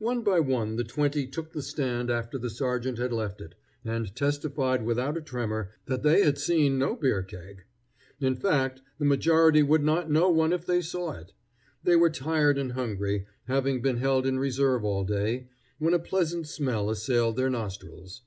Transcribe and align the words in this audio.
One 0.00 0.20
by 0.20 0.38
one 0.38 0.76
the 0.76 0.84
twenty 0.84 1.26
took 1.26 1.52
the 1.54 1.62
stand 1.62 2.10
after 2.10 2.36
the 2.36 2.50
sergeant 2.50 2.98
had 2.98 3.10
left 3.10 3.40
it, 3.40 3.54
and 3.86 4.14
testified 4.14 4.84
without 4.84 5.16
a 5.16 5.22
tremor 5.22 5.70
that 5.86 6.02
they 6.02 6.22
had 6.22 6.36
seen 6.36 6.78
no 6.78 6.94
beer 6.94 7.22
keg. 7.22 7.64
In 8.20 8.34
fact, 8.36 8.82
the 8.98 9.06
majority 9.06 9.62
would 9.62 9.82
not 9.82 10.10
know 10.10 10.28
one 10.28 10.52
if 10.52 10.66
they 10.66 10.82
saw 10.82 11.12
it. 11.12 11.32
They 11.82 11.96
were 11.96 12.10
tired 12.10 12.58
and 12.58 12.72
hungry, 12.72 13.24
having 13.44 13.80
been 13.80 13.96
held 13.96 14.26
in 14.26 14.38
reserve 14.38 14.84
all 14.84 15.04
day, 15.04 15.48
when 15.78 15.94
a 15.94 15.98
pleasant 15.98 16.46
smell 16.46 16.90
assailed 16.90 17.36
their 17.36 17.48
nostrils. 17.48 18.20